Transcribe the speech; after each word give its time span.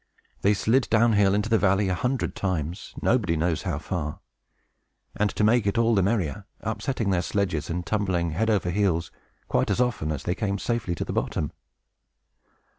They 0.41 0.55
slid 0.55 0.87
down 0.89 1.13
hill 1.13 1.35
into 1.35 1.47
the 1.47 1.59
valley, 1.59 1.87
a 1.87 1.93
hundred 1.93 2.35
times, 2.35 2.95
nobody 3.03 3.37
knows 3.37 3.61
how 3.61 3.77
far; 3.77 4.19
and, 5.15 5.29
to 5.29 5.43
make 5.43 5.67
it 5.67 5.77
all 5.77 5.93
the 5.93 6.01
merrier, 6.01 6.47
upsetting 6.61 7.11
their 7.11 7.21
sledges, 7.21 7.69
and 7.69 7.85
tumbling 7.85 8.31
head 8.31 8.49
over 8.49 8.71
heels, 8.71 9.11
quite 9.47 9.69
as 9.69 9.79
often 9.79 10.11
as 10.11 10.23
they 10.23 10.33
came 10.33 10.57
safely 10.57 10.95
to 10.95 11.05
the 11.05 11.13
bottom. 11.13 11.51